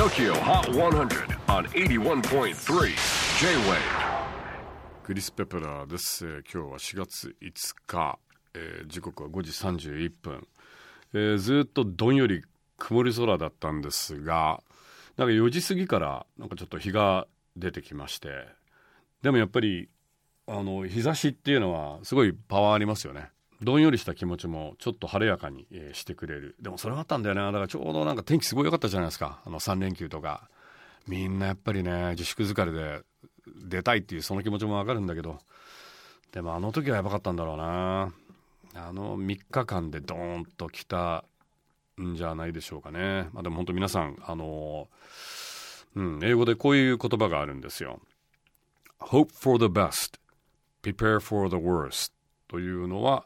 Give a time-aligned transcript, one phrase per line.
[0.00, 1.12] TOKYO HOT 100
[1.48, 2.54] on 81.3
[3.38, 3.76] J-WAVE
[5.02, 8.18] クリス・ペプラーです、えー今日は4月5日、
[8.54, 10.48] えー時刻は5時31分、
[11.12, 12.42] えーずっとどんより
[12.78, 14.62] 曇り空だったんですが
[15.18, 17.26] なんか4時過ぎからなんかちょっと日が
[17.58, 18.46] 出てきまして。
[19.20, 19.90] でもやっぱり
[20.46, 23.28] あの日差しっていうのはすごいパワーありますよね。
[23.62, 26.56] どんよりした気持ちもちょっと晴れやかに、えしてくれる。
[26.60, 27.42] でもそれがあったんだよね。
[27.42, 29.40] だからちょうどなんか天気すごい良かったじゃないですか。
[29.44, 30.48] あの3連休とか。
[31.06, 33.02] みんなやっぱりね自粛疲れで
[33.68, 35.38] 出たいっていうその気持ちもわかるんだけど。
[36.32, 38.12] でもあの時はやばかったんだろうな。
[38.74, 41.24] あの3日間でドーンと来た
[42.00, 44.88] んじゃないでしょうかね、まあ、でも本当皆さんあの、
[45.96, 48.00] うん、英語でこういう言葉があるんですよ。
[49.00, 50.20] Hope for the best.
[50.82, 52.12] Prepare for the worst.
[52.48, 53.24] というのは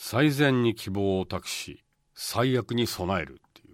[0.00, 1.82] 最善に希望を託し
[2.14, 3.64] 最悪に備えるってい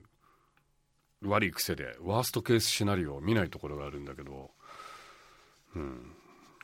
[1.23, 1.29] う。
[1.29, 4.51] 悪い癖でワーストケースシナリオを見ないところがあるんだけど
[5.77, 6.17] うん。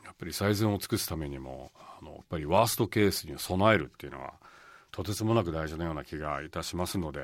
[0.03, 4.33] やっぱり最善を尽くすためにもあのやっぱりワーストケースに備えるっていうのは
[4.91, 7.21] とてつもなく大事なような気がいたしますので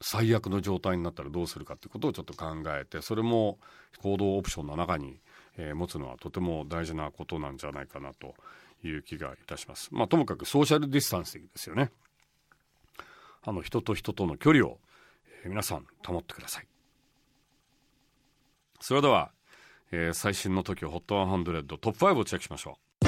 [0.00, 3.58] 最悪の状態になったらどうするかってことをちょっと考えてそれも
[4.02, 5.20] 行動オプションの中に、
[5.56, 8.34] えー持つのはとても大事なことなんじゃないかなと
[8.84, 9.88] いう気がいたします。
[9.92, 11.90] まあ、ともかくソーシャルディスタンスですよね。
[13.42, 14.78] あの人と人との距離を、
[15.44, 16.66] えー皆さん保ってください。
[18.80, 19.30] それでは、
[19.90, 23.06] えー最新の TOKIOHOT100 トップ5をチェックしましょう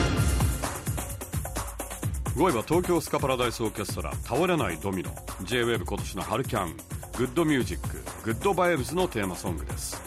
[2.38, 5.10] 5位は東京スカパラダイスオーケストラ倒れないドミノ
[5.42, 6.76] J-WAVE 今年の春キャン
[7.18, 10.00] グッドミュージックグッドバイブスのテーマソングです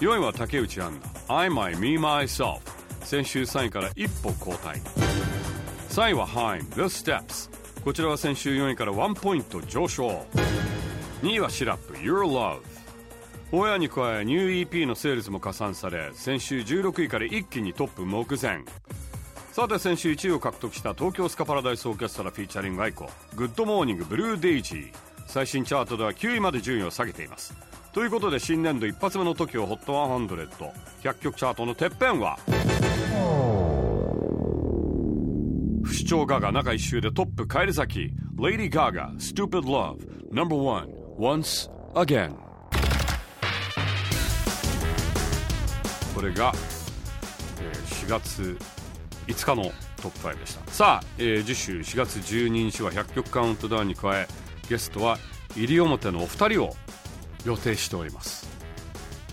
[0.00, 2.60] 4位は竹内アンナ I My Me Myself
[3.04, 4.80] 先週3位から一歩後退。
[5.88, 7.50] 3位は HAIM The Steps
[7.84, 10.26] こちらは先週4位から1ポイント上昇。
[11.22, 12.60] 2位は SIRUP Your Love
[13.52, 18.64] オンエアに加えニュー EP のセールスも加算され先週16位から一気にトップ目前。
[19.52, 23.10] さて先週1位を獲得した東京スカパラダイスオーケストラ featuring aiko。
[23.36, 24.92] Good Morning ブルーデイジー
[25.26, 27.54] 最新チャートでは9位まで順位を下げています。
[27.92, 32.38] ということで新年度一発目の TOKIOHOT100100 曲チャートのてっぺんは
[35.82, 39.98] 不死鳥ガガ中一周でトップ返り咲き Lady Gaga Stupid Love
[40.30, 40.88] No.1
[41.18, 42.34] Once Again
[46.14, 46.52] これが、
[47.60, 48.56] え4月
[49.26, 49.64] 5日の
[49.96, 50.70] トップ5でした。
[50.70, 54.28] さあ、えー次週4月12日は100曲カウントダウンに加え
[54.68, 55.18] ゲストは
[55.56, 56.76] 西表のお二人を
[57.44, 58.48] 予定しております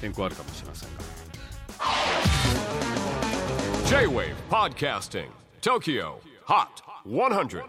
[0.02, 1.04] 変更あるかもしれませんが
[3.90, 5.28] J-WAVE PODCASTING
[5.62, 6.16] TOKYO
[6.46, 6.68] HOT
[7.06, 7.64] 100